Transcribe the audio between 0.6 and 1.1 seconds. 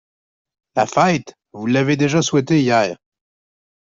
La